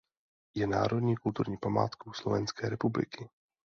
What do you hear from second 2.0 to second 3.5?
Slovenské republiky.